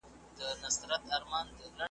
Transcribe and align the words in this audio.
د 0.37 0.39
افغانستان 0.53 0.89
د 1.03 1.05
فرهنګ, 1.05 1.51